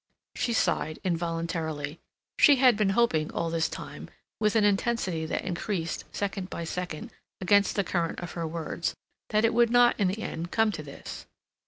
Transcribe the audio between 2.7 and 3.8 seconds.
been hoping all this